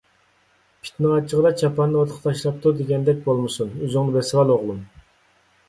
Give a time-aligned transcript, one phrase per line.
[0.85, 4.85] «پىتنىڭ ئاچچىقىدا چاپاننى ئوتقا تاشلاپتۇ» دېگەندەك بولمىسۇن، ئۆزۈڭنى بېسىۋال ئوغلۇم!